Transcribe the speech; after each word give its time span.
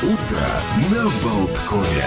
Утро 0.00 0.46
на 0.92 1.02
Болткове. 1.24 2.06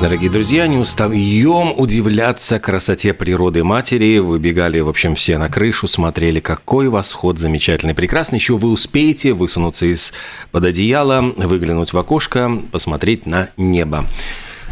Дорогие 0.00 0.30
друзья, 0.30 0.66
не 0.66 0.78
устаем 0.78 1.78
удивляться 1.78 2.58
красоте 2.58 3.12
природы 3.12 3.62
матери. 3.62 4.20
Выбегали, 4.20 4.80
в 4.80 4.88
общем, 4.88 5.14
все 5.14 5.36
на 5.36 5.50
крышу, 5.50 5.86
смотрели, 5.86 6.40
какой 6.40 6.88
восход 6.88 7.38
замечательный, 7.38 7.92
прекрасный. 7.92 8.38
Еще 8.38 8.56
вы 8.56 8.70
успеете 8.70 9.34
высунуться 9.34 9.84
из-под 9.92 10.64
одеяла, 10.64 11.20
выглянуть 11.36 11.92
в 11.92 11.98
окошко, 11.98 12.50
посмотреть 12.72 13.26
на 13.26 13.50
небо. 13.58 14.06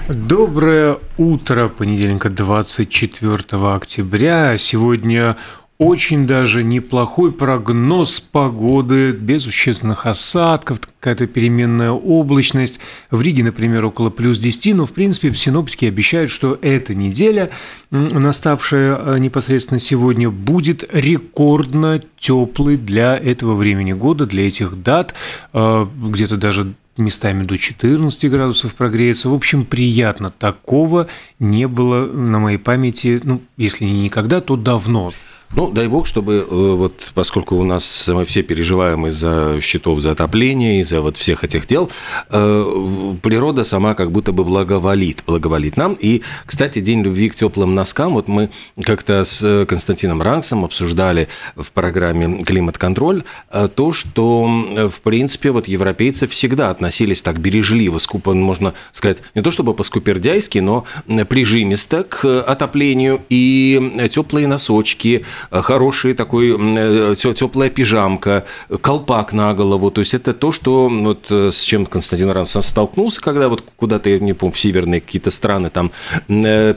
Доброе 0.09 0.99
утро, 1.19 1.69
понедельника 1.69 2.31
24 2.31 3.45
октября. 3.75 4.57
Сегодня 4.57 5.37
очень 5.79 6.27
даже 6.27 6.65
неплохой 6.65 7.33
прогноз 7.33 8.21
погоды, 8.21 9.11
без 9.11 9.43
существенных 9.43 10.07
осадков, 10.07 10.81
какая-то 10.81 11.27
переменная 11.27 11.91
облачность. 11.91 12.81
В 13.11 13.21
Риге, 13.21 13.45
например, 13.45 13.85
около 13.85 14.09
плюс 14.09 14.39
10, 14.39 14.75
но, 14.75 14.87
в 14.87 14.93
принципе, 14.93 15.35
синоптики 15.35 15.85
обещают, 15.85 16.31
что 16.31 16.59
эта 16.63 16.95
неделя, 16.95 17.51
наставшая 17.91 18.97
э, 18.97 19.19
непосредственно 19.19 19.79
сегодня, 19.79 20.31
будет 20.31 20.85
рекордно 20.91 22.01
теплой 22.19 22.79
для 22.79 23.17
этого 23.17 23.55
времени 23.55 23.93
года, 23.93 24.25
для 24.25 24.47
этих 24.47 24.83
дат, 24.83 25.15
э, 25.53 25.87
где-то 25.95 26.39
даже 26.39 26.73
местами 26.97 27.45
до 27.45 27.59
14 27.59 28.31
градусов 28.31 28.75
прогреется. 28.75 29.29
В 29.29 29.35
общем, 29.35 29.67
приятно. 29.67 30.31
Такого 30.31 31.09
не 31.39 31.69
было 31.69 32.07
на 32.07 32.39
моей 32.39 32.59
памяти, 32.59 33.21
ну, 33.23 33.43
если 33.59 33.85
не 33.85 34.05
никогда, 34.05 34.41
то 34.41 34.57
давно. 34.57 35.13
Ну, 35.55 35.71
дай 35.71 35.87
бог, 35.89 36.07
чтобы 36.07 36.47
э, 36.49 36.55
вот 36.55 37.11
поскольку 37.15 37.57
у 37.57 37.65
нас 37.65 38.09
мы 38.09 38.25
все 38.25 38.43
переживаем 38.43 39.07
из-за 39.07 39.61
счетов 39.63 40.01
за 40.01 40.11
отопление, 40.11 40.81
из-за 40.81 41.01
вот 41.01 41.17
всех 41.17 41.45
этих 41.45 41.67
дел, 41.67 41.91
э, 42.31 43.15
природа 43.23 43.63
сама 43.63 43.95
как 43.95 44.11
будто 44.11 44.33
бы 44.33 44.45
благоволит, 44.45 45.23
благоволит 45.27 45.77
нам. 45.77 45.97
И, 45.99 46.23
кстати, 46.45 46.81
День 46.81 47.03
любви 47.03 47.29
к 47.29 47.37
теплым 47.37 47.75
носкам, 47.75 48.15
вот 48.15 48.29
мы 48.29 48.51
как-то 48.83 49.25
с 49.25 49.67
Константином 49.67 50.21
Ранксом 50.21 50.65
обсуждали 50.65 51.29
в 51.55 51.71
программе 51.71 52.43
«Климат-контроль» 52.45 53.23
э, 53.51 53.69
то, 53.73 53.93
что, 53.93 54.47
в 54.47 55.01
принципе, 55.01 55.53
вот 55.53 55.69
европейцы 55.69 56.27
всегда 56.27 56.71
относились 56.71 57.23
так 57.23 57.39
бережливо, 57.39 57.99
скупо, 57.99 58.35
можно 58.35 58.75
сказать, 58.91 59.19
не 59.35 59.43
то 59.43 59.51
чтобы 59.53 59.75
по-скупердяйски, 59.75 60.59
но 60.59 60.85
прижимисто 61.29 62.03
к 62.03 62.43
отоплению, 62.43 63.21
и 63.29 64.09
теплые 64.11 64.49
носочки– 64.49 65.25
Э, 65.51 65.63
хороший 65.63 66.15
такой 66.15 66.57
э, 66.59 67.15
теплая 67.17 67.71
пижамка, 67.71 68.45
колпак 68.81 69.33
на 69.33 69.55
голову. 69.55 69.91
То 69.91 70.01
есть 70.01 70.15
это 70.15 70.33
то, 70.33 70.53
что 70.53 70.89
вот 70.89 71.27
э, 71.31 71.51
с 71.51 71.63
чем 71.63 71.87
Константин 71.87 72.31
Рансон 72.31 72.63
столкнулся, 72.63 73.21
когда 73.21 73.49
вот 73.49 73.63
куда-то, 73.77 74.11
я 74.11 74.19
не 74.19 74.33
помню, 74.33 74.55
в 74.55 74.59
северные 74.59 75.01
какие-то 75.01 75.31
страны, 75.31 75.71
там 75.71 75.91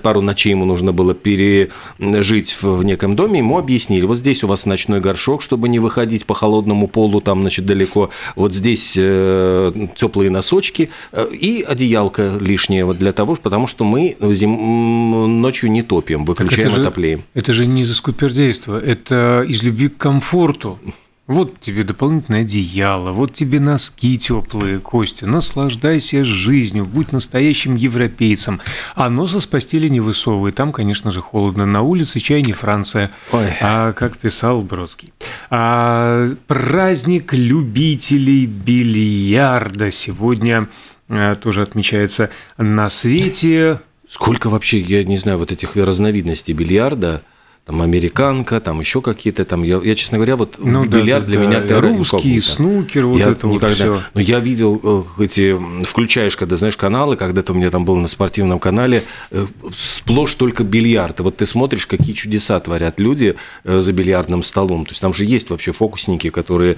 пару 0.01 0.21
ночей 0.21 0.51
ему 0.51 0.65
нужно 0.65 0.91
было 0.91 1.13
пережить 1.13 2.57
в 2.61 2.83
неком 2.83 3.15
доме, 3.15 3.39
ему 3.39 3.57
объяснили, 3.57 4.05
вот 4.05 4.17
здесь 4.17 4.43
у 4.43 4.47
вас 4.47 4.65
ночной 4.65 4.99
горшок, 4.99 5.41
чтобы 5.41 5.69
не 5.69 5.79
выходить 5.79 6.25
по 6.25 6.33
холодному 6.33 6.87
полу 6.87 7.21
там, 7.21 7.41
значит, 7.41 7.65
далеко, 7.65 8.09
вот 8.35 8.53
здесь 8.53 8.93
теплые 8.93 10.31
носочки 10.31 10.89
и 11.31 11.65
одеялка 11.67 12.37
лишнее 12.39 12.85
вот 12.85 12.97
для 12.97 13.11
того, 13.11 13.35
потому 13.35 13.67
что 13.67 13.85
мы 13.85 14.17
зим... 14.19 15.41
ночью 15.41 15.71
не 15.71 15.83
топим, 15.83 16.25
выключаем, 16.25 16.69
это 16.69 16.81
отоплеем. 16.81 17.23
это 17.33 17.53
же 17.53 17.65
не 17.65 17.83
за 17.83 17.95
скупердей 17.95 18.48
хозяйство– 18.49 18.79
это 18.83 19.45
из 19.47 19.63
любви 19.63 19.89
к 19.89 19.97
комфорту. 19.97 20.79
Вот 21.27 21.59
тебе 21.59 21.83
дополнительное 21.83 22.41
одеяло, 22.41 23.11
вот 23.11 23.33
тебе 23.33 23.59
носки 23.59 24.17
теплые, 24.17 24.79
Костя. 24.79 25.27
Наслаждайся 25.27 26.23
жизнью, 26.23 26.87
будь 26.87 27.11
настоящим 27.11 27.75
европейцем. 27.75 28.59
А 28.95 29.11
носа 29.11 29.39
с 29.39 29.45
постели 29.45 29.89
не 29.89 29.99
высовывай. 29.99 30.51
Там, 30.51 30.71
конечно 30.71 31.11
же, 31.11 31.21
холодно 31.21 31.67
на 31.67 31.83
улице, 31.83 32.19
чай 32.19 32.41
не 32.41 32.53
Франция. 32.53 33.11
Ой. 33.31 33.45
А 33.61 33.93
как 33.93 34.17
писал 34.17 34.61
Бродский. 34.61 35.13
А, 35.51 36.27
праздник 36.47 37.33
любителей 37.33 38.47
бильярда 38.47 39.91
сегодня 39.91 40.67
а, 41.09 41.35
тоже 41.35 41.61
отмечается 41.61 42.31
на 42.57 42.89
свете. 42.89 43.81
Сколько 44.07 44.49
вообще, 44.49 44.79
я 44.79 45.03
не 45.03 45.17
знаю, 45.17 45.37
вот 45.37 45.51
этих 45.51 45.75
разновидностей 45.75 46.55
бильярда– 46.55 47.21
там 47.65 47.81
американка, 47.83 48.59
там 48.59 48.79
еще 48.79 49.01
какие-то 49.01 49.45
там. 49.45 49.63
Я, 49.63 49.79
я 49.83 49.93
честно 49.93 50.17
говоря, 50.17 50.35
вот 50.35 50.55
ну, 50.57 50.83
бильярд 50.83 51.25
да, 51.25 51.29
для 51.29 51.39
да, 51.39 51.45
меня 51.45 51.59
да. 51.59 51.79
русский, 51.79 52.39
снукер, 52.39 53.05
вот 53.05 53.19
я 53.19 53.29
это 53.29 53.45
никогда, 53.45 53.67
вот 53.67 53.99
все. 53.99 54.09
Но 54.15 54.21
я 54.21 54.39
видел 54.39 54.81
э, 55.17 55.23
эти, 55.23 55.55
включаешь, 55.83 56.35
когда 56.35 56.55
знаешь 56.55 56.77
каналы, 56.77 57.15
когда-то 57.15 57.53
у 57.53 57.55
меня 57.55 57.69
там 57.69 57.85
был 57.85 57.95
на 57.97 58.07
спортивном 58.07 58.59
канале 58.59 59.03
э, 59.29 59.45
сплошь 59.71 60.33
только 60.33 60.63
бильярд. 60.63 61.19
И 61.19 61.23
вот 61.23 61.37
ты 61.37 61.45
смотришь, 61.45 61.85
какие 61.85 62.15
чудеса 62.15 62.59
творят 62.59 62.99
люди 62.99 63.35
э, 63.63 63.79
за 63.79 63.93
бильярдным 63.93 64.41
столом. 64.41 64.85
То 64.85 64.91
есть 64.91 65.01
там 65.01 65.13
же 65.13 65.25
есть 65.25 65.51
вообще 65.51 65.71
фокусники, 65.71 66.29
которые 66.29 66.77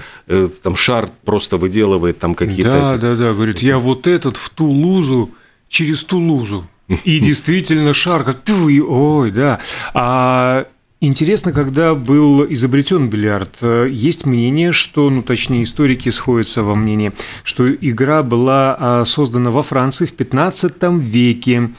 там 0.62 0.76
шар 0.76 1.10
просто 1.24 1.58
выделывает 1.58 2.20
там 2.20 2.36
какие-то. 2.36 2.72
Да, 2.72 2.96
эти... 2.96 3.02
да, 3.02 3.16
да. 3.16 3.34
Говорит, 3.34 3.60
я 3.60 3.80
вот 3.80 4.08
этот 4.08 4.38
в 4.38 4.50
Тулузу 4.50 5.32
через 5.70 6.04
Тулузу. 6.04 6.68
И 7.04 7.20
действительно 7.20 7.94
шар, 7.94 8.24
как 8.24 8.42
ты, 8.42 8.84
ой, 8.84 9.32
да. 9.32 9.60
А 9.94 10.68
Интересно, 11.04 11.52
когда 11.52 11.96
был 11.96 12.46
изобретен 12.54 13.10
бильярд, 13.10 13.58
э, 13.62 13.88
есть 13.90 14.28
мнение, 14.28 14.72
что, 14.72 15.10
ну 15.10 15.24
точнее 15.24 15.64
историки 15.64 16.10
сходятся 16.10 16.62
во 16.62 16.76
мнении, 16.76 17.12
что 17.44 17.74
игра 17.74 18.22
была 18.22 18.76
а, 18.78 19.06
создана 19.06 19.50
во 19.50 19.64
Франции 19.64 20.06
в 20.06 20.14
15 20.14 20.76
веке. 21.00 21.72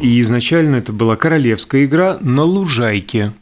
И 0.00 0.20
изначально 0.20 0.76
это 0.76 0.92
была 0.92 1.16
королевская 1.16 1.84
игра 1.84 2.16
на 2.20 2.44
лужайке 2.44 3.32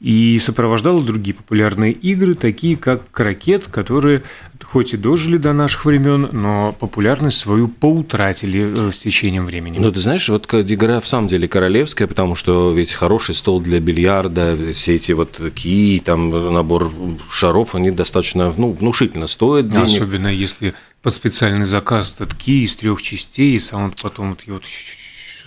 и 0.00 0.38
сопровождала 0.38 1.02
другие 1.02 1.34
популярные 1.34 1.92
игры, 1.92 2.34
такие 2.34 2.76
как 2.76 3.10
крокет, 3.10 3.66
которые 3.68 4.22
хоть 4.62 4.94
и 4.94 4.96
дожили 4.96 5.36
до 5.36 5.52
наших 5.52 5.84
времен, 5.84 6.28
но 6.32 6.74
популярность 6.78 7.38
свою 7.38 7.68
поутратили 7.68 8.88
э, 8.88 8.92
с 8.92 8.98
течением 8.98 9.46
времени. 9.46 9.78
Ну, 9.78 9.90
ты 9.92 10.00
знаешь, 10.00 10.28
вот 10.28 10.52
игра 10.52 11.00
в 11.00 11.06
самом 11.06 11.28
деле 11.28 11.48
королевская, 11.48 12.08
потому 12.08 12.34
что 12.34 12.72
ведь 12.72 12.92
хороший 12.92 13.34
стол 13.34 13.60
для 13.60 13.80
бильярда, 13.80 14.56
все 14.72 14.94
эти 14.94 15.12
вот 15.12 15.40
кии, 15.54 15.98
там 15.98 16.30
набор 16.52 16.90
шаров, 17.30 17.74
они 17.74 17.90
достаточно 17.90 18.52
ну, 18.56 18.72
внушительно 18.72 19.26
стоят 19.26 19.68
денег. 19.68 19.86
Особенно 19.86 20.28
если 20.28 20.74
под 21.02 21.14
специальный 21.14 21.66
заказ 21.66 22.14
этот 22.14 22.34
кий 22.34 22.64
из 22.64 22.74
трех 22.76 23.02
частей, 23.02 23.56
и 23.56 23.60
сам 23.60 23.86
вот 23.86 24.00
потом 24.00 24.30
вот 24.30 24.42
его 24.42 24.58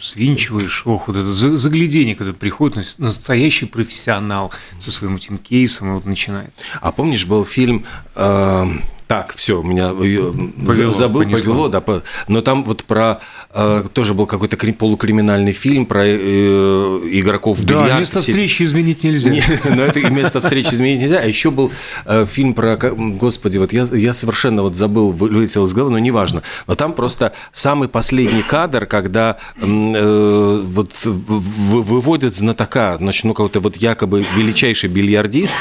свинчиваешь. 0.01 0.83
Ох, 0.85 1.07
вот 1.07 1.17
это 1.17 1.33
заглядение, 1.33 2.15
когда 2.15 2.33
приходит 2.33 2.95
настоящий 2.97 3.65
профессионал 3.65 4.51
со 4.79 4.91
своим 4.91 5.15
этим 5.15 5.37
кейсом, 5.37 5.89
и 5.89 5.93
вот 5.93 6.05
начинается. 6.05 6.63
А 6.81 6.91
помнишь, 6.91 7.25
был 7.25 7.45
фильм 7.45 7.85
э, 8.15 8.65
так, 9.07 9.33
все, 9.35 9.61
у 9.61 9.63
меня 9.63 9.89
повело, 9.89 10.91
забыл, 10.91 11.21
понесло. 11.21 11.53
повело, 11.53 11.67
да, 11.69 12.01
но 12.27 12.41
там 12.41 12.65
вот 12.65 12.83
про 12.83 13.19
э, 13.53 13.85
тоже 13.93 14.13
был 14.13 14.25
какой-то 14.25 14.57
полукриминальный 14.73 15.53
фильм 15.53 15.85
про 15.85 16.03
э, 16.05 16.99
игроков 17.11 17.59
в 17.59 17.65
да, 17.65 17.83
бильярд. 17.83 17.99
место 17.99 18.19
встречи 18.19 18.63
изменить 18.63 19.03
нельзя. 19.03 19.29
Не, 19.29 19.43
но 19.63 19.83
это 19.83 20.01
место 20.09 20.41
встречи 20.41 20.73
изменить 20.73 20.99
нельзя. 20.99 21.19
А 21.19 21.25
еще 21.25 21.51
был 21.51 21.71
э, 22.05 22.25
фильм 22.25 22.53
про, 22.53 22.75
господи, 22.75 23.57
вот 23.57 23.71
я, 23.71 23.83
я 23.93 24.11
совершенно 24.13 24.61
вот 24.61 24.75
забыл, 24.75 25.11
вылетел 25.11 25.63
из 25.63 25.73
головы, 25.73 25.91
но 25.91 25.99
неважно. 25.99 26.43
Но 26.67 26.75
там 26.75 26.93
просто 26.93 27.31
самый 27.53 27.87
последний 27.87 28.43
кадр, 28.43 28.85
когда 28.85 29.37
э, 29.55 30.63
вот 30.65 30.93
выводят 31.05 32.35
знатока, 32.35 32.97
значит, 32.99 33.23
ну 33.23 33.33
какой-то 33.33 33.59
вот 33.61 33.77
якобы 33.77 34.25
величайший 34.35 34.89
бильярдист, 34.89 35.55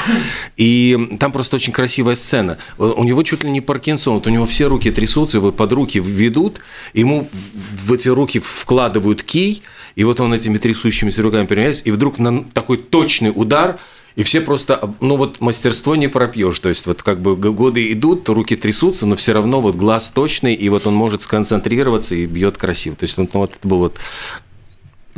и 0.57 1.17
там 1.19 1.31
просто 1.31 1.55
очень 1.55 1.71
красивая 1.71 2.15
сцена. 2.15 2.57
У 2.77 3.03
него 3.03 3.23
чуть 3.23 3.36
чуть 3.37 3.43
ли 3.43 3.51
не 3.51 3.61
Паркинсон. 3.61 4.15
Вот 4.15 4.27
у 4.27 4.29
него 4.29 4.45
все 4.45 4.67
руки 4.67 4.91
трясутся, 4.91 5.37
его 5.37 5.51
под 5.51 5.71
руки 5.73 5.99
ведут, 5.99 6.59
ему 6.93 7.29
в 7.53 7.93
эти 7.93 8.09
руки 8.09 8.39
вкладывают 8.39 9.21
кий, 9.23 9.61
и 9.95 10.03
вот 10.03 10.19
он 10.19 10.33
этими 10.33 10.57
трясущимися 10.57 11.21
руками 11.21 11.45
применяется, 11.45 11.83
и 11.83 11.91
вдруг 11.91 12.17
на 12.17 12.43
такой 12.45 12.77
точный 12.77 13.31
удар, 13.33 13.77
и 14.15 14.23
все 14.23 14.41
просто, 14.41 14.95
ну 14.99 15.15
вот 15.15 15.39
мастерство 15.39 15.95
не 15.95 16.07
пропьешь, 16.07 16.57
то 16.57 16.69
есть 16.69 16.87
вот 16.87 17.03
как 17.03 17.21
бы 17.21 17.35
годы 17.35 17.91
идут, 17.91 18.27
руки 18.29 18.55
трясутся, 18.55 19.05
но 19.05 19.15
все 19.15 19.33
равно 19.33 19.61
вот 19.61 19.75
глаз 19.75 20.09
точный, 20.09 20.55
и 20.55 20.69
вот 20.69 20.87
он 20.87 20.95
может 20.95 21.21
сконцентрироваться 21.21 22.15
и 22.15 22.25
бьет 22.25 22.57
красиво. 22.57 22.95
То 22.95 23.03
есть 23.03 23.17
ну, 23.19 23.29
вот 23.33 23.55
это 23.55 23.67
был 23.67 23.77
вот 23.77 23.97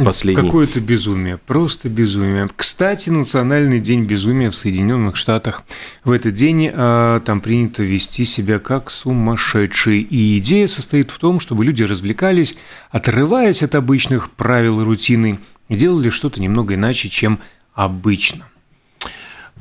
последний. 0.06 0.44
Какое-то 0.44 0.80
безумие, 0.82 1.38
просто 1.38 1.90
безумие. 1.90 2.48
Кстати, 2.56 3.10
Национальный 3.10 3.80
день 3.80 4.04
безумия 4.04 4.50
в 4.50 4.56
Соединенных 4.56 5.16
Штатах. 5.16 5.64
В 6.04 6.12
этот 6.12 6.34
день 6.34 6.70
а, 6.74 7.20
там 7.22 7.42
принято 7.42 7.84
вести 7.84 8.26
себя 8.26 8.60
как 8.60 8.92
сумасшедшие. 8.92 10.02
И 10.02 10.38
идея 10.40 10.68
состоит 10.68 11.12
в 11.12 11.20
том, 11.20 11.40
чтобы 11.40 11.66
люди 11.66 11.84
развлекались, 11.84 12.56
отрываясь 12.92 13.64
от 13.64 13.76
обычных 13.76 14.32
правил 14.32 14.82
и 14.82 14.84
рутины, 14.84 15.40
и 15.68 15.76
делали 15.76 16.10
что-то 16.10 16.42
немного 16.42 16.76
иначе, 16.76 17.10
чем 17.10 17.40
обычно. 17.74 18.46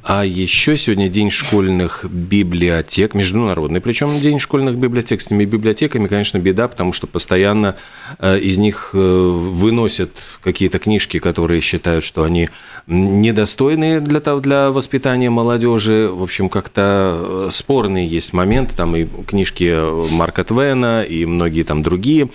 А 0.04 0.24
еще 0.24 0.76
сегодня 0.76 1.08
день 1.08 1.28
школьных 1.28 2.04
библиотек, 2.08 3.14
международный, 3.14 3.80
причем 3.80 4.18
день 4.20 4.38
школьных 4.38 4.78
библиотек. 4.78 5.20
С 5.20 5.26
этими 5.26 5.44
библиотеками, 5.44 6.06
конечно, 6.06 6.38
беда, 6.38 6.68
потому 6.68 6.92
что 6.92 7.08
постоянно 7.08 7.74
э, 8.20 8.38
из 8.38 8.58
них 8.58 8.90
э, 8.92 8.96
выносят 8.96 10.10
какие-то 10.40 10.78
книжки, 10.78 11.18
которые 11.18 11.60
считают, 11.60 12.04
что 12.04 12.22
они 12.22 12.48
недостойные 12.86 14.00
для, 14.00 14.20
того, 14.20 14.38
для 14.40 14.70
воспитания 14.70 15.30
молодежи. 15.30 16.08
В 16.10 16.22
общем, 16.22 16.48
как-то 16.48 17.48
э, 17.48 17.48
спорные 17.50 18.06
есть 18.06 18.32
моменты, 18.32 18.76
там 18.76 18.94
и 18.94 19.04
книжки 19.26 19.74
Марка 20.14 20.44
Твена, 20.44 21.02
и 21.02 21.26
многие 21.26 21.64
там 21.64 21.82
другие. 21.82 22.30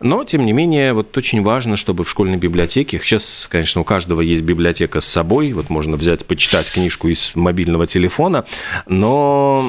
Но, 0.00 0.24
тем 0.24 0.44
не 0.44 0.52
менее, 0.52 0.92
вот 0.92 1.16
очень 1.16 1.42
важно, 1.42 1.76
чтобы 1.76 2.02
в 2.02 2.10
школьной 2.10 2.36
библиотеке, 2.36 3.00
сейчас, 3.02 3.48
конечно, 3.50 3.80
у 3.80 3.84
каждого 3.84 4.20
есть 4.20 4.42
библиотека 4.42 5.00
с 5.00 5.06
собой, 5.06 5.52
вот 5.52 5.70
можно 5.70 5.96
взять, 5.96 6.26
почитать 6.26 6.70
книжку 6.70 6.95
книжку 6.96 7.08
из 7.08 7.32
мобильного 7.34 7.86
телефона, 7.86 8.44
но 8.86 9.68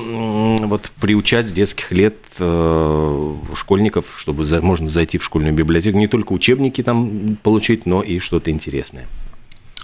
вот 0.59 0.91
приучать 1.00 1.50
с 1.50 1.51
детских 1.51 1.91
лет 1.91 2.15
э, 2.39 3.35
школьников, 3.56 4.06
чтобы 4.18 4.45
можно 4.62 4.88
зайти 4.88 5.18
в 5.18 5.24
школьную 5.24 5.53
библиотеку, 5.53 5.97
не 5.97 6.07
только 6.07 6.33
учебники 6.33 6.81
там 6.83 7.38
получить, 7.44 7.85
но 7.85 8.01
и 8.01 8.19
что-то 8.19 8.51
интересное. 8.51 9.06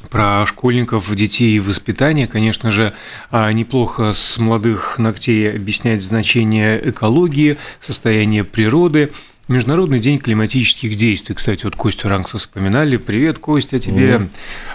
Про 0.10 0.46
школьников, 0.46 1.14
детей 1.16 1.56
и 1.56 1.60
воспитание, 1.60 2.28
конечно 2.28 2.72
же, 2.72 2.94
а, 3.32 3.50
неплохо 3.54 4.12
с 4.14 4.38
молодых 4.38 5.00
ногтей 5.00 5.50
объяснять 5.50 6.02
значение 6.02 6.90
экологии, 6.90 7.58
состояние 7.82 8.44
природы– 8.44 9.12
Международный 9.50 10.00
день 10.00 10.20
климатических 10.20 10.96
действий. 10.96 11.36
Кстати, 11.36 11.66
вот 11.66 11.76
Костю 11.76 12.08
Ранкса 12.08 12.38
вспоминали. 12.38 12.96
Привет, 12.96 13.40
Костя, 13.40 13.78
тебе. 13.78 14.16
Mm. 14.16 14.30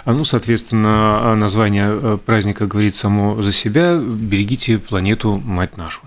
Ну, 0.05 0.25
соответственно, 0.25 1.35
название 1.35 1.87
э, 1.89 2.17
праздника 2.23 2.67
говорит 2.67 2.93
само 2.93 3.41
за 3.41 3.51
себя. 3.51 3.97
Берегите 3.97 4.77
планету, 4.77 5.41
мать 5.43 5.75
нашу. 5.75 6.01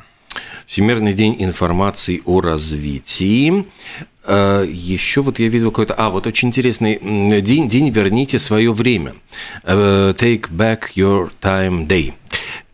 Всемирный 0.67 1.13
день 1.13 1.37
информации 1.41 2.23
о 2.25 2.41
развитии. 2.41 3.67
Э, 4.25 4.65
Еще 4.69 5.23
вот 5.23 5.41
я 5.41 5.49
видел 5.49 5.73
какой-то... 5.73 5.95
А, 5.95 6.11
вот 6.11 6.29
очень 6.29 6.49
интересный 6.49 7.41
день. 7.43 7.69
День 7.69 7.91
«Верните 7.91 8.39
свое 8.39 8.73
время». 8.73 9.15
Э, 9.65 10.15
Take 10.17 10.51
back 10.53 10.95
your 10.95 11.33
time 11.41 11.89
day. 11.89 12.15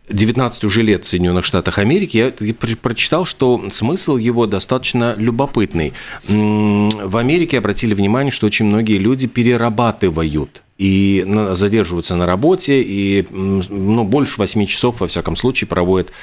19 0.09 0.63
уже 0.63 0.81
лет 0.81 1.05
в 1.05 1.07
Соединенных 1.07 1.45
Штатах 1.45 1.77
Америки, 1.77 2.17
я 2.17 2.53
прочитал, 2.75 3.25
что 3.25 3.69
смысл 3.71 4.17
его 4.17 4.45
достаточно 4.47 5.15
любопытный. 5.17 5.93
В 6.27 7.17
Америке 7.17 7.57
обратили 7.57 7.93
внимание, 7.93 8.31
что 8.31 8.47
очень 8.47 8.65
многие 8.65 8.97
люди 8.97 9.27
перерабатывают 9.27 10.63
и 10.79 11.25
задерживаются 11.51 12.15
на 12.15 12.25
работе, 12.25 12.81
и 12.81 13.27
ну, 13.29 14.05
больше 14.05 14.35
8 14.37 14.65
часов, 14.65 15.01
во 15.01 15.07
всяком 15.07 15.35
случае, 15.35 15.67
проводят 15.67 16.13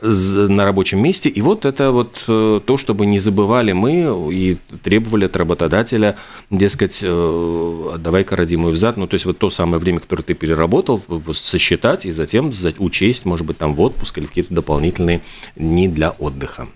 на 0.00 0.64
рабочем 0.64 1.00
месте. 1.00 1.28
И 1.28 1.42
вот 1.42 1.66
это 1.66 1.90
вот 1.90 2.24
э, 2.26 2.60
то, 2.64 2.76
чтобы 2.78 3.04
не 3.04 3.18
забывали 3.18 3.72
мы 3.72 4.32
и 4.32 4.56
требовали 4.82 5.26
от 5.26 5.36
работодателя, 5.36 6.16
дескать, 6.50 7.00
э, 7.04 7.90
отдавай-ка 7.94 8.36
родимую 8.36 8.72
взад. 8.72 8.96
Ну, 8.96 9.06
то 9.06 9.14
есть 9.14 9.26
вот 9.26 9.36
то 9.36 9.50
самое 9.50 9.78
время, 9.78 10.00
которое 10.00 10.22
ты 10.22 10.32
переработал, 10.32 11.02
сосчитать 11.34 12.06
и 12.06 12.10
затем 12.10 12.52
учесть, 12.78 13.26
может 13.26 13.46
быть, 13.46 13.58
там 13.58 13.74
в 13.74 13.80
отпуск 13.82 14.16
или 14.16 14.24
какие-то 14.24 14.54
дополнительные 14.54 15.20
дни 15.56 15.88
для 15.88 16.12
отдыха. 16.12 16.68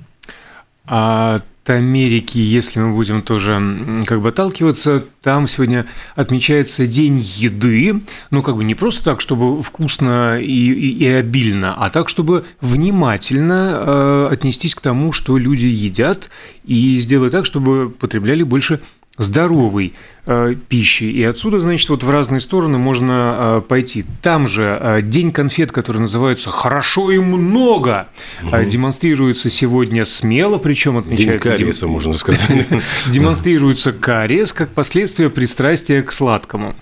А 0.85 1.41
Америки, 1.69 2.39
если 2.39 2.81
мы 2.81 2.95
будем 2.95 3.23
тоже 3.23 4.05
как 4.07 4.21
бы 4.23 4.29
отталкиваться, 4.29 5.05
там 5.23 5.47
сегодня 5.47 5.87
отмечается 6.17 6.87
День 6.87 7.21
еды, 7.21 8.01
ну 8.31 8.43
как 8.43 8.57
бы 8.57 8.65
не 8.65 8.75
просто 8.75 9.05
так, 9.05 9.21
чтобы 9.21 9.63
вкусно 9.63 10.41
и, 10.41 10.45
и, 10.45 11.05
и 11.05 11.07
обильно, 11.07 11.75
а 11.75 11.91
так, 11.91 12.09
чтобы 12.09 12.45
внимательно 12.61 13.75
э, 13.77 14.29
отнестись 14.33 14.75
к 14.75 14.81
тому, 14.81 15.13
что 15.13 15.37
люди 15.37 15.67
едят, 15.67 16.31
и 16.65 16.99
сделать 16.99 17.33
так, 17.33 17.45
чтобы 17.45 17.91
потребляли 17.91 18.43
больше 18.43 18.81
здоровой 19.21 19.93
э, 20.27 20.55
пищи. 20.69 21.05
И 21.05 21.23
отсюда, 21.23 21.61
значит, 21.61 21.89
вот 21.91 22.03
в 22.03 22.11
разные 22.11 22.41
стороны 22.41 22.79
можно 22.79 23.37
э, 23.39 23.63
пойти. 23.67 24.05
Там 24.23 24.49
же 24.49 24.79
э, 24.81 25.03
День 25.03 25.31
конфет, 25.33 25.73
который 25.73 25.99
называется 25.99 26.51
«Хорошо 26.51 27.11
и 27.11 27.19
много», 27.19 28.09
угу. 28.43 28.57
э, 28.57 28.65
демонстрируется 28.65 29.51
сегодня 29.51 30.05
смело, 30.05 30.59
причем 30.59 30.99
отмечается... 30.99 31.51
День 31.51 31.59
кариеса, 31.59 31.87
дем... 31.87 31.91
можно 31.91 32.15
сказать. 32.15 32.67
Демонстрируется 33.09 33.93
кариес 33.93 34.53
как 34.53 34.71
последствие 34.71 35.31
пристрастия 35.31 36.03
к 36.03 36.13
сладкому. 36.13 36.75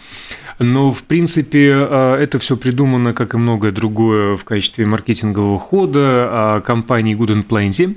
Но, 0.61 0.91
в 0.91 1.05
принципе, 1.05 1.69
это 1.69 2.41
все 2.41 2.57
придумано, 2.57 3.15
как 3.15 3.35
и 3.35 3.37
многое 3.37 3.71
другое, 3.71 4.37
в 4.37 4.43
качестве 4.43 4.87
маркетингового 4.87 5.57
хода 5.57 6.61
компании 6.67 7.17
Good 7.17 7.29
and 7.29 7.47
Plenty. 7.47 7.97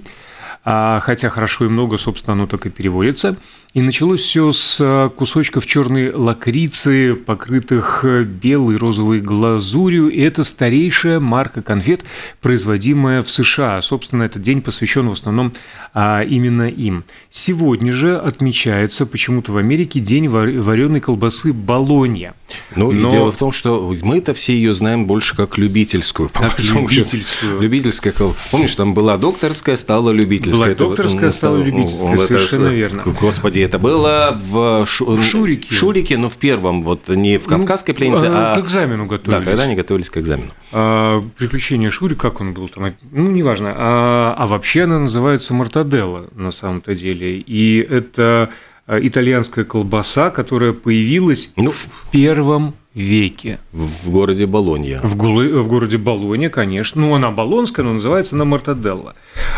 А, 0.63 0.99
хотя 0.99 1.29
хорошо 1.29 1.65
и 1.65 1.69
много, 1.69 1.97
собственно, 1.97 2.33
оно 2.33 2.47
так 2.47 2.65
и 2.65 2.69
переводится. 2.69 3.35
И 3.73 3.81
началось 3.81 4.19
все 4.19 4.51
с 4.51 4.79
а, 4.81 5.09
кусочков 5.09 5.65
черной 5.65 6.11
лакрицы, 6.11 7.15
покрытых 7.15 8.03
э, 8.03 8.23
белой 8.23 8.75
розовой 8.75 9.21
глазурью. 9.21 10.09
И 10.09 10.19
это 10.19 10.43
старейшая 10.43 11.21
марка 11.21 11.61
конфет, 11.61 12.03
производимая 12.41 13.21
в 13.21 13.31
США. 13.31 13.81
Собственно, 13.81 14.23
этот 14.23 14.41
день 14.41 14.61
посвящен 14.61 15.07
в 15.07 15.13
основном 15.13 15.53
а, 15.93 16.21
именно 16.21 16.69
им. 16.69 17.05
Сегодня 17.29 17.93
же 17.93 18.17
отмечается 18.17 19.05
почему-то 19.05 19.53
в 19.53 19.57
Америке 19.57 19.99
день 20.01 20.27
вареной 20.27 20.99
колбасы 20.99 21.53
Болонья. 21.53 22.33
Ну, 22.75 22.91
Но... 22.91 23.07
и 23.07 23.11
дело 23.11 23.31
в 23.31 23.37
том, 23.37 23.53
что 23.53 23.95
мы-то 24.03 24.33
все 24.33 24.53
ее 24.53 24.73
знаем 24.73 25.05
больше 25.05 25.35
как 25.35 25.57
любительскую. 25.57 26.29
Как 26.29 26.59
любительскую. 26.59 27.61
Любительская 27.61 28.11
колбаса. 28.11 28.39
Помнишь, 28.51 28.75
там 28.75 28.93
была 28.93 29.17
докторская, 29.17 29.77
стала 29.77 30.11
любительская. 30.11 30.50
Была 30.51 30.67
докторская, 30.67 31.27
это, 31.27 31.35
стала 31.35 31.57
любительская, 31.57 32.17
совершенно 32.17 32.67
это, 32.67 32.75
верно. 32.75 33.03
Господи, 33.19 33.59
это 33.59 33.79
было 33.79 34.37
в, 34.39 34.85
шу... 34.85 35.05
в 35.05 35.23
Шурике. 35.23 35.73
Шурике, 35.73 36.17
но 36.17 36.29
в 36.29 36.37
первом, 36.37 36.83
вот 36.83 37.09
не 37.09 37.37
в 37.37 37.47
Кавказской 37.47 37.91
ну, 37.91 37.97
пленнице, 37.97 38.27
а... 38.29 38.53
К 38.55 38.59
экзамену 38.59 39.05
готовились. 39.05 39.43
Да, 39.43 39.51
когда 39.51 39.63
они 39.63 39.75
готовились 39.75 40.09
к 40.09 40.17
экзамену. 40.17 40.51
А, 40.71 41.21
приключения 41.37 41.89
Шури, 41.89 42.15
как 42.15 42.41
он 42.41 42.53
был 42.53 42.67
там, 42.67 42.93
ну, 43.11 43.29
неважно. 43.29 43.73
А, 43.75 44.35
а 44.37 44.47
вообще 44.47 44.83
она 44.83 44.99
называется 44.99 45.53
мартаделла 45.53 46.29
на 46.35 46.51
самом-то 46.51 46.95
деле. 46.95 47.37
И 47.37 47.79
это 47.79 48.49
итальянская 48.87 49.65
колбаса, 49.65 50.29
которая 50.29 50.73
появилась 50.73 51.53
ну, 51.55 51.71
в 51.71 51.87
первом 52.11 52.73
веке. 52.93 53.59
В 53.71 54.09
городе 54.09 54.45
Болонья. 54.45 54.99
В, 55.01 55.15
в 55.15 55.67
городе 55.67 55.97
Болонья, 55.97 56.49
конечно. 56.49 57.01
Ну, 57.01 57.15
она 57.15 57.31
болонская, 57.31 57.85
но 57.85 57.93
называется 57.93 58.35
она 58.35 58.45
Мартаделла. 58.45 59.15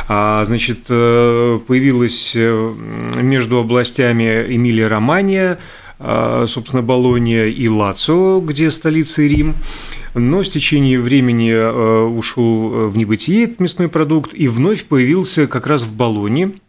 А, 0.08 0.44
значит, 0.46 0.86
э, 0.90 1.60
появилась 1.66 2.34
э, 2.36 2.74
между 3.16 3.58
областями 3.58 4.46
Эмилия-Романия, 4.56 5.58
собственно, 6.00 6.82
Болонья 6.82 7.46
и 7.46 7.68
Лацио, 7.68 8.42
где 8.42 8.70
столица 8.72 9.22
Рим. 9.22 9.56
Но 10.14 10.44
с 10.44 10.50
течением 10.50 11.02
времени 11.02 11.52
э, 11.52 12.04
ушел 12.04 12.90
в 12.90 12.98
небытие 12.98 13.46
этот 13.46 13.60
мясной 13.60 13.88
продукт 13.88 14.32
и 14.34 14.48
вновь 14.48 14.86
появился 14.86 15.48
как 15.48 15.66
раз 15.66 15.84
в 15.84 15.96
Болонье 15.96 16.48
а 16.48 16.63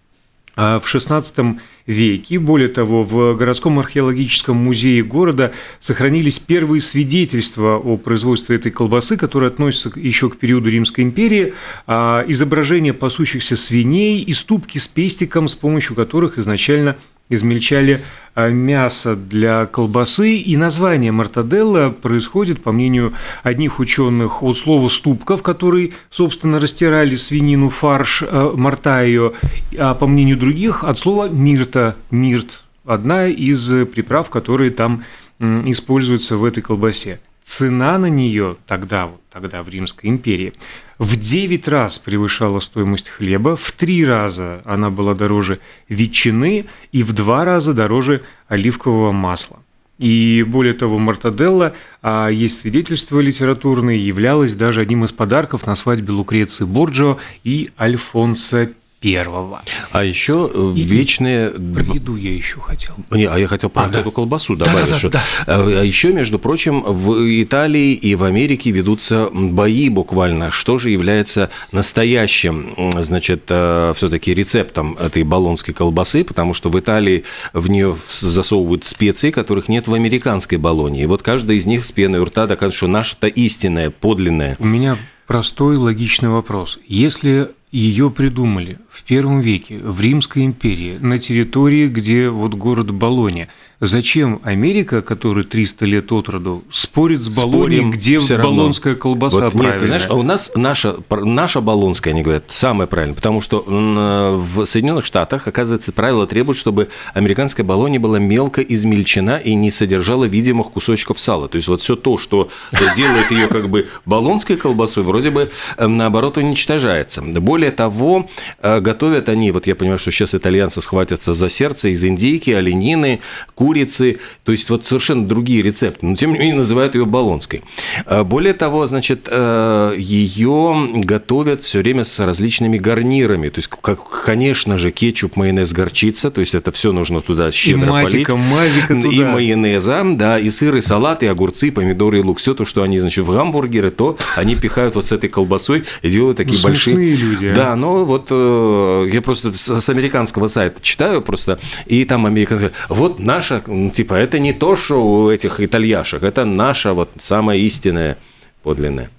в 0.57 0.83
XVI 0.85 1.59
веке. 1.87 2.39
Более 2.39 2.69
того, 2.69 3.03
в 3.03 3.37
городском 3.37 3.79
археологическом 3.79 4.57
музее 4.57 5.03
города 5.03 5.53
сохранились 5.81 6.39
первые 6.39 6.81
свидетельства 6.81 7.77
о 7.77 7.97
производстве 7.97 8.57
этой 8.57 8.73
колбасы, 8.73 9.17
которые 9.17 9.49
относятся 9.49 9.93
еще 9.99 10.31
к 10.31 10.37
периоду 10.39 10.71
Римской 10.71 11.05
империи, 11.05 11.55
а, 11.87 12.25
изображения 12.27 12.93
пасущихся 12.93 13.57
свиней 13.57 14.21
и 14.21 14.33
ступки 14.33 14.79
с 14.79 14.89
пестиком, 14.89 15.49
с 15.49 15.55
помощью 15.55 15.95
которых 15.95 16.39
изначально 16.39 16.97
измельчали 17.29 18.01
а, 18.35 18.49
мясо 18.49 19.17
для 19.17 19.67
колбасы, 19.67 20.37
и 20.37 20.57
название 20.57 21.13
мартаделла 21.13 21.91
происходит, 21.91 22.63
по 22.63 22.73
мнению 22.73 23.15
одних 23.43 23.79
ученых, 23.79 24.43
от 24.43 24.59
слова 24.59 24.89
«ступка», 24.89 25.37
в 25.37 25.43
которой, 25.43 25.95
собственно, 26.11 26.59
растирали 26.59 27.17
свинину, 27.17 27.69
фарш, 27.69 28.23
а, 28.27 28.55
мартайо, 28.57 29.35
а 29.79 29.95
по 29.95 30.07
мнению 30.07 30.37
других, 30.37 30.85
от 30.85 30.99
слова 30.99 31.29
«мирта», 31.29 31.97
«мирт», 32.11 32.65
одна 32.85 33.27
из 33.27 33.69
приправ, 33.87 34.31
которые 34.31 34.71
там 34.71 35.05
используются 35.41 36.37
в 36.37 36.45
этой 36.45 36.63
колбасе. 36.63 37.21
Цена 37.43 37.99
на 37.99 38.07
нее 38.07 38.57
тогда, 38.67 39.07
вот 39.07 39.21
тогда 39.35 39.65
в 39.65 39.69
Римской 39.69 40.11
империи, 40.11 40.53
в 41.01 41.17
9 41.17 41.67
раз 41.67 41.99
превышала 41.99 42.61
стоимость 42.61 43.09
хлеба, 43.09 43.57
в 43.57 43.73
3 43.73 44.05
раза 44.05 44.63
она 44.65 44.91
была 44.91 45.15
дороже 45.15 45.59
ветчины 45.89 46.67
и 46.93 47.03
в 47.03 47.13
2 47.13 47.45
раза 47.45 47.75
дороже 47.75 48.23
оливкового 48.47 49.11
масла. 49.11 49.59
И 49.99 50.45
более 50.47 50.73
того, 50.73 50.99
мартаделла, 50.99 51.75
а 52.01 52.29
есть 52.29 52.59
свидетельства 52.59 53.19
литературные, 53.19 53.99
являлась 53.99 54.55
даже 54.55 54.81
одним 54.81 55.05
из 55.05 55.11
подарков 55.11 55.67
на 55.67 55.75
свадьбе 55.75 56.13
Лукреции 56.13 56.65
Борджио 56.65 57.19
и 57.43 57.71
Альфонса 57.77 58.71
первого. 59.01 59.63
А 59.93 60.03
еще 60.03 60.51
э, 60.53 60.73
и, 60.77 60.83
вечные... 60.83 61.51
Про 61.51 61.95
еду 61.95 62.17
я 62.17 62.33
еще 62.35 62.59
хотел. 62.61 62.95
Не, 63.11 63.27
а 63.27 63.37
я 63.39 63.47
хотел 63.47 63.69
про 63.69 63.85
а, 63.85 63.89
эту 63.89 64.05
да. 64.05 64.11
колбасу 64.11 64.57
добавить. 64.57 64.91
Да, 64.91 64.99
да, 65.03 65.23
да, 65.47 65.55
да. 65.59 65.81
А 65.81 65.83
еще, 65.83 66.13
между 66.13 66.39
прочим, 66.39 66.83
в 66.83 67.43
Италии 67.43 67.93
и 67.93 68.15
в 68.15 68.25
Америке 68.25 68.71
ведутся 68.71 69.29
бои 69.31 69.91
буквально. 69.91 70.51
Что 70.51 70.79
же 70.79 70.89
является 70.91 71.51
настоящим, 71.71 72.75
значит, 72.99 73.45
э, 73.49 73.93
все-таки 73.97 74.33
рецептом 74.33 74.95
этой 74.95 75.23
баллонской 75.23 75.75
колбасы, 75.75 76.25
потому 76.25 76.55
что 76.55 76.71
в 76.71 76.81
Италии 76.81 77.25
в 77.53 77.69
нее 77.69 77.97
засовывают 78.11 78.87
специи, 78.87 79.31
которых 79.31 79.69
нет 79.69 79.87
в 79.87 79.93
американской 79.93 80.57
баллоне. 80.57 81.03
И 81.03 81.07
вот 81.07 81.23
каждая 81.23 81.59
из 81.59 81.67
них 81.67 81.85
с 81.85 81.93
пеной 81.93 82.21
у 82.21 82.25
рта 82.25 82.47
доказывает, 82.47 82.75
что 82.75 82.87
наша-то 82.87 83.27
истинная, 83.27 83.91
подлинная. 83.91 84.57
У 84.59 84.67
меня 84.67 84.97
простой 85.27 85.77
логичный 85.77 86.31
вопрос. 86.31 86.79
Если 86.87 87.51
ее 87.75 88.09
придумали 88.09 88.79
в 88.95 89.03
первом 89.03 89.41
веке 89.41 89.79
в 89.83 90.01
Римской 90.01 90.45
империи 90.45 90.99
на 91.01 91.19
территории, 91.19 91.89
где 91.89 92.29
вот 92.29 92.55
город 92.55 92.93
Болония– 92.93 93.49
Зачем 93.81 94.41
Америка, 94.45 95.03
которая 95.03 95.45
300 95.45 95.85
лет 95.85 96.13
от 96.13 96.29
роду, 96.29 96.63
спорит 96.71 97.21
с 97.21 97.29
Болонией, 97.29 97.91
где 97.91 98.19
болонская 98.39 98.95
колбаса 98.95 99.51
вот, 99.51 99.63
Нет, 99.63 99.79
ты 99.81 99.87
знаешь, 99.87 100.07
а 100.09 100.15
у 100.15 100.23
нас 100.23 100.53
наша, 100.55 100.97
наша 101.11 101.61
болонская, 101.61 102.15
они 102.15 102.23
говорят, 102.23 102.45
самое 102.49 102.89
правильное, 102.89 103.17
потому 103.17 103.41
что 103.41 103.63
в 103.67 104.65
Соединенных 104.65 105.05
Штатах, 105.05 105.49
оказывается, 105.49 105.93
правила 105.93 106.27
требуют, 106.27 106.57
чтобы 106.57 106.89
американская 107.15 107.67
болония 107.67 107.99
была 107.99 108.19
мелко 108.19 108.63
измельчена 108.63 109.37
и 109.37 109.55
не 109.55 109.71
содержала 109.71 110.25
видимых 110.25 110.71
кусочков 110.71 111.21
сала. 111.21 111.49
То 111.49 111.57
есть 111.57 111.69
вот 111.69 111.83
все 111.83 111.97
то, 111.97 112.17
что 112.17 112.49
делает 112.97 113.31
ее 113.33 113.49
как 113.49 113.69
бы 113.69 113.89
болонской 114.07 114.57
колбасой, 114.57 115.03
вроде 115.03 115.31
бы 115.31 115.51
э, 115.77 115.87
наоборот 115.87 116.39
уничтожается. 116.39 117.23
Более 117.23 117.71
того, 117.71 118.31
э, 118.63 118.81
готовят 118.85 119.29
они, 119.29 119.51
вот 119.51 119.67
я 119.67 119.75
понимаю, 119.75 119.99
что 119.99 120.13
сейчас 120.13 120.35
итальянцы 120.35 120.81
схватятся 120.81 121.35
за 121.35 121.49
сердце 121.49 121.89
из 121.89 122.05
индейки, 122.05 122.51
оленины, 122.51 123.21
курицы, 123.57 124.19
то 124.45 124.53
есть 124.53 124.71
вот 124.71 124.85
совершенно 124.85 125.27
другие 125.27 125.63
рецепты, 125.63 126.07
но 126.07 126.15
тем 126.15 126.33
не 126.33 126.39
менее 126.39 126.57
называют 126.57 126.95
ее 126.95 127.07
болонской. 127.07 127.63
А, 128.07 128.23
более 128.23 128.55
того, 128.55 128.87
значит, 128.87 129.27
э, 129.31 129.95
ее 129.99 130.91
готовят 130.95 131.63
все 131.63 131.79
время 131.81 132.05
с 132.05 132.21
различными 132.21 132.79
гарнирами, 132.79 133.49
то 133.49 133.59
есть, 133.59 133.69
как, 133.69 134.09
конечно 134.25 134.79
же, 134.79 134.91
кетчуп, 134.91 135.37
майонез, 135.37 135.73
горчица, 135.73 136.31
то 136.31 136.41
есть 136.41 136.55
это 136.55 136.71
все 136.71 136.93
нужно 136.93 137.21
туда 137.21 137.51
щедро 137.51 137.87
и 137.87 137.91
мазика, 137.91 138.33
полить. 138.33 138.47
Мазика 138.51 138.95
туда. 138.95 139.09
И 139.09 139.25
майонеза, 139.25 140.03
да, 140.05 140.39
и 140.39 140.51
сыр, 140.51 140.77
и 140.77 140.81
салат, 140.81 141.23
и 141.23 141.27
огурцы, 141.27 141.69
и 141.69 141.71
помидоры, 141.71 142.21
и 142.21 142.23
лук, 142.23 142.39
все 142.39 142.55
то, 142.55 142.65
что 142.65 142.83
они, 142.83 142.99
значит, 142.99 143.25
в 143.25 143.33
гамбургеры, 143.33 143.91
то 143.91 144.19
они 144.37 144.55
пихают 144.55 144.95
вот 144.95 145.07
с 145.07 145.13
этой 145.13 145.31
колбасой 145.31 145.85
и 146.03 146.11
делают 146.11 146.37
такие 146.37 146.59
ну, 146.59 146.65
большие... 146.65 147.15
люди. 147.15 147.47
А? 147.47 147.55
Да, 147.55 147.77
но 147.77 148.05
вот 148.05 148.29
э, 148.31 148.74
я 149.11 149.23
просто 149.23 149.53
с 149.53 149.89
американского 149.89 150.47
сайта 150.47 150.81
читаю 150.81 151.23
просто, 151.23 151.59
и 151.87 152.05
там 152.05 152.27
американцы 152.27 152.65
говорят, 152.65 152.79
вот 152.89 153.19
наша, 153.19 153.63
типа, 153.93 154.15
это 154.15 154.39
не 154.39 154.53
то, 154.53 154.77
что 154.77 155.05
у 155.05 155.31
этих 155.31 155.61
итальяшек, 155.61 156.23
это 156.23 156.45
наша 156.45 156.93
вот 156.93 157.11
самая 157.19 157.59
истинная, 157.59 158.17
подлинная. 158.63 159.11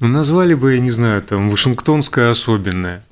Ну, 0.00 0.08
назвали 0.08 0.54
бы, 0.54 0.74
я 0.74 0.80
не 0.80 0.90
знаю, 0.90 1.22
там, 1.22 1.48
Вашингтонская 1.48 2.30
особенная. 2.30 3.05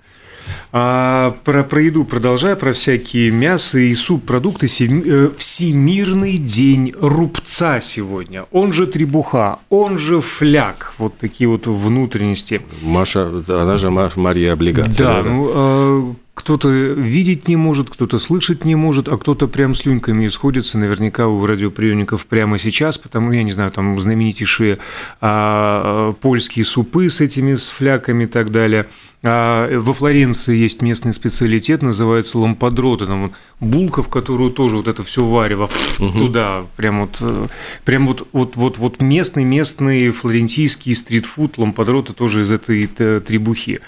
А 0.76 1.36
про, 1.44 1.62
про 1.62 1.82
еду 1.82 2.04
продолжая, 2.04 2.56
про 2.56 2.72
всякие 2.72 3.30
мясо 3.30 3.78
и 3.78 3.94
субпродукты. 3.94 4.66
Э, 4.66 5.30
Всемирный 5.36 6.36
день 6.36 6.92
рубца 6.98 7.78
сегодня. 7.78 8.46
Он 8.50 8.72
же 8.72 8.88
требуха, 8.88 9.60
он 9.68 9.98
же 9.98 10.20
фляг. 10.20 10.94
Вот 10.98 11.16
такие 11.16 11.46
вот 11.46 11.68
внутренности. 11.68 12.60
Маша, 12.82 13.30
она 13.46 13.78
же 13.78 13.90
Мария 13.90 14.54
облигация. 14.54 15.12
Да, 15.12 15.22
ну, 15.22 15.50
а, 15.54 16.14
кто-то 16.34 16.68
видеть 16.68 17.48
не 17.48 17.56
может, 17.56 17.88
кто-то 17.90 18.18
слышать 18.18 18.64
не 18.64 18.74
может, 18.74 19.08
а 19.08 19.16
кто-то 19.16 19.46
прям 19.46 19.74
слюнками 19.74 20.26
исходится 20.26 20.78
наверняка 20.78 21.28
у 21.28 21.46
радиоприемников 21.46 22.26
прямо 22.26 22.58
сейчас, 22.58 22.98
потому, 22.98 23.32
я 23.32 23.44
не 23.44 23.52
знаю, 23.52 23.70
там 23.70 23.98
знаменитейшие 23.98 24.78
а, 25.20 26.12
польские 26.14 26.64
супы 26.64 27.08
с 27.08 27.20
этими 27.20 27.54
с 27.54 27.70
фляками 27.70 28.24
и 28.24 28.26
так 28.26 28.50
далее. 28.50 28.86
А 29.26 29.78
во 29.78 29.94
Флоренции 29.94 30.54
есть 30.54 30.82
местный 30.82 31.14
специалитет, 31.14 31.80
называется 31.80 32.38
лампадроты, 32.38 33.06
там 33.06 33.32
булка, 33.58 34.02
в 34.02 34.08
которую 34.08 34.50
тоже 34.50 34.76
вот 34.76 34.88
это 34.88 35.02
все 35.02 35.24
варево 35.24 35.70
угу. 35.98 36.18
туда, 36.18 36.66
прям 36.76 37.00
вот, 37.00 37.16
э, 37.20 37.46
прям 37.86 38.06
вот, 38.06 38.28
вот, 38.32 38.56
вот, 38.56 38.76
вот 38.76 39.00
местный, 39.00 39.44
местный 39.44 40.10
флорентийский 40.10 40.94
стритфуд, 40.94 41.56
лампадроты 41.56 42.12
тоже 42.12 42.42
из 42.42 42.50
этой 42.50 42.86
требухи. 42.86 43.80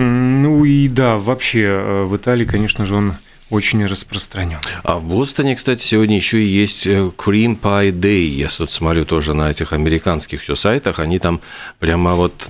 Ну 0.00 0.64
и 0.64 0.86
да, 0.86 1.18
вообще 1.18 1.62
э, 1.62 2.04
в 2.04 2.16
Италии, 2.16 2.44
конечно 2.44 2.86
же, 2.86 2.94
он 2.94 3.14
очень 3.50 3.84
распространен. 3.84 4.58
А 4.84 4.98
в 4.98 5.04
Бостоне, 5.04 5.56
кстати, 5.56 5.82
сегодня 5.82 6.14
еще 6.14 6.40
и 6.40 6.46
есть 6.46 6.86
э, 6.86 7.10
Cream 7.16 7.58
Pie 7.60 7.90
Day. 7.90 8.26
Я 8.26 8.48
вот 8.60 8.70
смотрю 8.70 9.04
тоже 9.04 9.34
на 9.34 9.50
этих 9.50 9.72
американских 9.72 10.42
все 10.42 10.54
сайтах. 10.54 11.00
Они 11.00 11.18
там 11.18 11.40
прямо 11.80 12.14
вот 12.14 12.46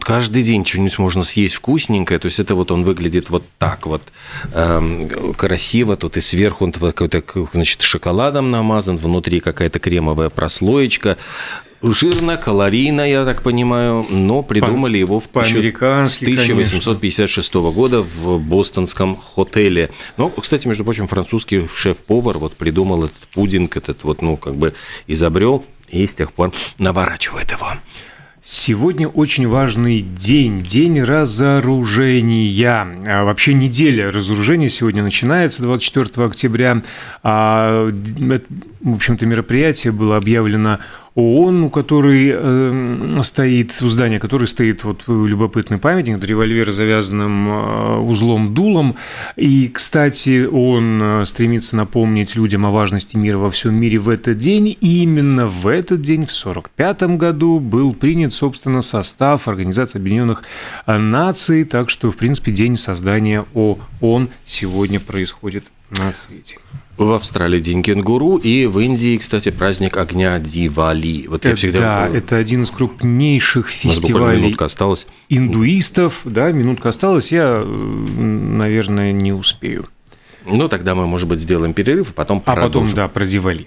каждый 0.00 0.42
день 0.42 0.66
что-нибудь 0.66 0.98
можно 0.98 1.22
съесть 1.22 1.54
вкусненькое. 1.54 2.18
То 2.18 2.26
есть 2.26 2.40
это 2.40 2.56
вот 2.56 2.72
он 2.72 2.82
выглядит 2.82 3.30
вот 3.30 3.44
так 3.58 3.86
вот 3.86 4.02
эм, 4.52 5.34
красиво. 5.34 5.96
Тут 5.96 6.16
и 6.16 6.20
сверху 6.20 6.64
он 6.64 6.72
какой-то, 6.72 7.22
значит, 7.52 7.82
шоколадом 7.82 8.50
намазан, 8.50 8.96
внутри 8.96 9.38
какая-то 9.38 9.78
кремовая 9.78 10.30
прослоечка 10.30 11.16
жирно, 11.82 12.36
калорийно, 12.36 13.08
я 13.08 13.24
так 13.24 13.42
понимаю, 13.42 14.06
но 14.10 14.42
придумали 14.42 14.92
по, 14.92 14.96
его 14.96 15.20
в 15.20 15.28
по 15.28 15.44
с 15.44 15.54
1856 15.54 17.52
конечно. 17.52 17.70
года 17.70 18.02
в 18.02 18.38
бостонском 18.38 19.16
хотеле. 19.16 19.90
Но, 20.16 20.28
кстати, 20.28 20.66
между 20.68 20.84
прочим, 20.84 21.08
французский 21.08 21.66
шеф-повар 21.74 22.38
вот 22.38 22.54
придумал 22.54 23.04
этот 23.04 23.28
пудинг, 23.28 23.76
этот 23.76 24.04
вот, 24.04 24.22
ну, 24.22 24.36
как 24.36 24.54
бы 24.54 24.74
изобрел 25.06 25.64
и 25.88 26.06
с 26.06 26.14
тех 26.14 26.32
пор 26.32 26.52
наворачивает 26.78 27.50
его. 27.52 27.68
Сегодня 28.44 29.06
очень 29.06 29.46
важный 29.46 30.00
день, 30.00 30.58
день 30.58 31.00
разоружения. 31.00 32.98
А 33.06 33.22
вообще 33.22 33.54
неделя 33.54 34.10
разоружения 34.10 34.68
сегодня 34.68 35.04
начинается 35.04 35.62
24 35.62 36.26
октября. 36.26 36.82
А, 37.22 37.88
в 37.88 38.94
общем-то, 38.94 39.26
мероприятие 39.26 39.92
было 39.92 40.16
объявлено 40.16 40.80
ООН, 41.14 41.64
у 41.64 41.70
которой 41.70 42.32
э, 42.34 43.22
стоит, 43.22 43.76
у 43.82 43.88
здания 43.88 44.18
которой 44.18 44.46
стоит 44.46 44.82
вот 44.84 45.02
любопытный 45.06 45.76
памятник, 45.76 46.24
револьвер 46.24 46.72
с 46.72 46.76
завязанным 46.76 47.48
э, 47.48 47.96
узлом 47.98 48.54
дулом. 48.54 48.96
И, 49.36 49.68
кстати, 49.68 50.46
он 50.50 51.00
э, 51.02 51.24
стремится 51.26 51.76
напомнить 51.76 52.34
людям 52.34 52.64
о 52.64 52.70
важности 52.70 53.16
мира 53.16 53.36
во 53.36 53.50
всем 53.50 53.74
мире 53.74 53.98
в 53.98 54.08
этот 54.08 54.38
день. 54.38 54.76
И 54.80 55.02
именно 55.02 55.46
в 55.46 55.66
этот 55.66 56.00
день, 56.00 56.26
в 56.26 56.32
1945 56.32 57.02
году, 57.18 57.60
был 57.60 57.92
принят, 57.92 58.32
собственно, 58.32 58.80
состав 58.80 59.48
Организации 59.48 59.98
Объединенных 59.98 60.44
Наций. 60.86 61.64
Так 61.64 61.90
что, 61.90 62.10
в 62.10 62.16
принципе, 62.16 62.52
день 62.52 62.76
создания 62.76 63.44
ООН 63.52 64.30
сегодня 64.46 64.98
происходит 64.98 65.64
на 65.92 66.12
свете. 66.12 66.58
В 66.96 67.12
Австралии 67.12 67.58
День 67.58 67.82
кенгуру 67.82 68.36
и 68.36 68.66
в 68.66 68.78
Индии, 68.78 69.16
кстати, 69.16 69.50
праздник 69.50 69.96
огня 69.96 70.38
Дивали. 70.38 71.26
Вот 71.26 71.44
я 71.44 71.54
всегда... 71.54 71.78
Да, 71.78 72.16
это 72.16 72.36
один 72.36 72.62
из 72.62 72.70
крупнейших 72.70 73.68
фестивалей 73.68 74.42
минутка 74.42 74.66
осталась. 74.66 75.06
индуистов. 75.28 76.20
Да, 76.24 76.52
минутка 76.52 76.90
осталась, 76.90 77.32
я, 77.32 77.64
наверное, 77.64 79.12
не 79.12 79.32
успею. 79.32 79.86
Ну, 80.44 80.68
тогда 80.68 80.94
мы, 80.94 81.06
может 81.06 81.28
быть, 81.28 81.40
сделаем 81.40 81.72
перерыв, 81.72 82.10
а 82.10 82.12
потом 82.12 82.42
А 82.46 82.56
потом, 82.56 82.92
да, 82.92 83.08
про 83.08 83.26
Дивали. 83.26 83.66